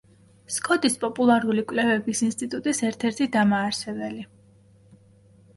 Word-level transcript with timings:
სკოტის 0.53 0.95
პოლარული 1.19 1.65
კვლევების 1.73 2.21
ინსტიტუტის 2.29 2.81
ერთ-ერთი 2.89 3.29
დამაარსებელი. 3.37 4.29